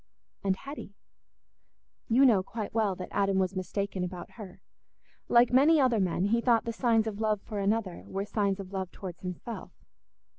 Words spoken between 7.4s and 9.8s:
for another were signs of love towards himself.